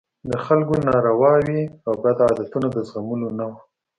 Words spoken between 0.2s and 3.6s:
د خلکو نارواوې او بدعتونه د زغملو نه وو.